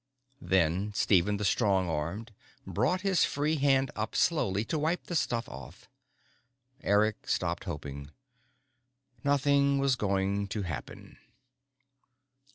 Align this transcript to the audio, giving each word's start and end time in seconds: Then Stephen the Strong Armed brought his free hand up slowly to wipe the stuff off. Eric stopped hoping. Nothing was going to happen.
Then 0.41 0.91
Stephen 0.95 1.37
the 1.37 1.45
Strong 1.45 1.87
Armed 1.87 2.31
brought 2.65 3.01
his 3.01 3.23
free 3.23 3.57
hand 3.57 3.91
up 3.95 4.15
slowly 4.15 4.65
to 4.65 4.79
wipe 4.79 5.03
the 5.03 5.15
stuff 5.15 5.47
off. 5.47 5.87
Eric 6.81 7.29
stopped 7.29 7.65
hoping. 7.65 8.09
Nothing 9.23 9.77
was 9.77 9.95
going 9.95 10.47
to 10.47 10.63
happen. 10.63 11.19